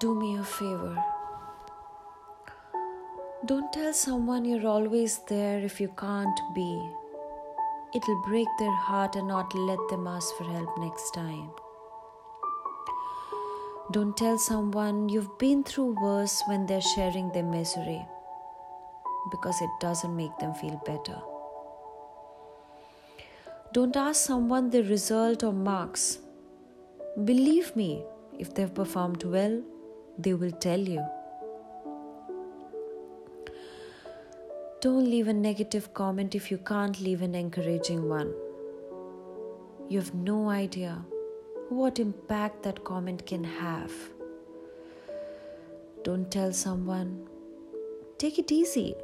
[0.00, 1.02] Do me a favor.
[3.46, 6.90] Don't tell someone you're always there if you can't be.
[7.94, 11.50] It'll break their heart and not let them ask for help next time.
[13.92, 18.04] Don't tell someone you've been through worse when they're sharing their misery
[19.30, 21.20] because it doesn't make them feel better.
[23.72, 26.18] Don't ask someone the result or marks.
[27.24, 28.04] Believe me,
[28.38, 29.62] if they've performed well,
[30.18, 31.04] they will tell you.
[34.80, 38.32] Don't leave a negative comment if you can't leave an encouraging one.
[39.88, 41.04] You have no idea
[41.68, 43.92] what impact that comment can have.
[46.04, 47.26] Don't tell someone,
[48.18, 48.94] take it easy,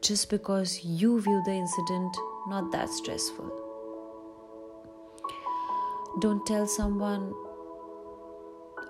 [0.00, 2.16] just because you view the incident
[2.48, 3.50] not that stressful.
[6.20, 7.34] Don't tell someone,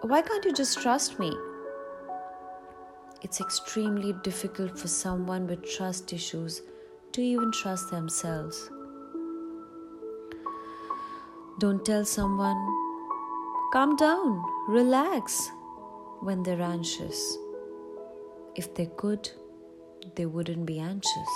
[0.03, 1.33] why can't you just trust me?
[3.23, 6.63] It's extremely difficult for someone with trust issues
[7.13, 8.71] to even trust themselves.
[11.59, 12.57] Don't tell someone,
[13.73, 15.51] calm down, relax,
[16.21, 17.37] when they're anxious.
[18.55, 19.29] If they could,
[20.15, 21.33] they wouldn't be anxious.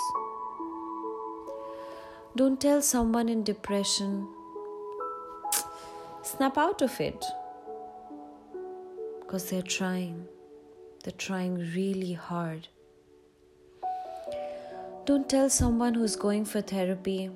[2.37, 4.29] Don't tell someone in depression,
[6.23, 7.23] snap out of it,
[9.23, 10.27] because they're trying.
[11.03, 12.67] They're trying really hard.
[15.05, 17.29] Don't tell someone who's going for therapy,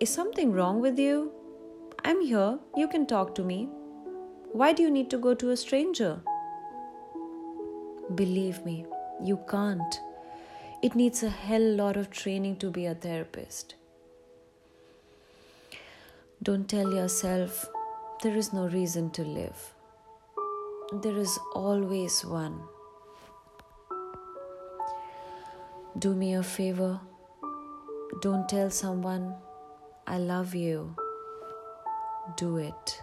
[0.00, 1.32] is something wrong with you?
[2.04, 3.68] I'm here, you can talk to me.
[4.52, 6.20] Why do you need to go to a stranger?
[8.14, 8.84] Believe me,
[9.22, 10.00] you can't.
[10.82, 13.74] It needs a hell lot of training to be a therapist.
[16.42, 17.66] Don't tell yourself
[18.22, 19.73] there is no reason to live
[20.92, 22.60] there is always one.
[25.98, 27.00] Do me a favor.
[28.20, 29.34] Don't tell someone,
[30.06, 30.94] I love you.
[32.36, 33.02] Do it.